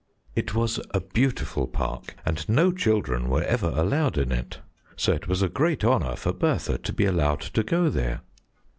[0.35, 4.57] It was a beautiful park, and no children were ever allowed in it,
[4.95, 8.21] so it was a great honour for Bertha to be allowed to go there."